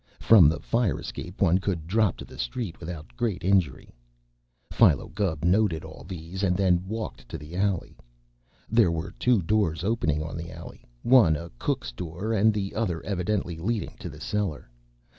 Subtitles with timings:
[0.19, 3.93] From the fire escape one could drop to the street without great injury.
[4.71, 7.99] Philo Gubb noted all these, and then walked to the alley.
[8.67, 13.03] There were two doors opening on the alley one a cook's door, and the other
[13.03, 14.71] evidently leading to the cellar.